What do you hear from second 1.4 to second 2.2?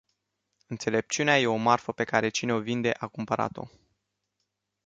o marfă pe